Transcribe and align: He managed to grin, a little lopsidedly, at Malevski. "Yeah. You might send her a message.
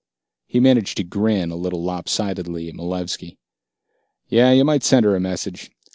He 0.47 0.59
managed 0.59 0.97
to 0.97 1.03
grin, 1.03 1.51
a 1.51 1.55
little 1.55 1.83
lopsidedly, 1.83 2.69
at 2.69 2.73
Malevski. 2.73 3.37
"Yeah. 4.29 4.51
You 4.51 4.65
might 4.65 4.81
send 4.83 5.05
her 5.05 5.15
a 5.15 5.19
message. 5.19 5.69